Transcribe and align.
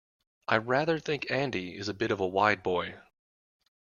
I 0.47 0.57
rather 0.57 0.97
think 0.99 1.29
Andy 1.29 1.77
is 1.77 1.87
a 1.87 1.93
bit 1.93 2.09
of 2.09 2.19
a 2.19 2.25
wide 2.25 2.63
boy. 2.63 2.95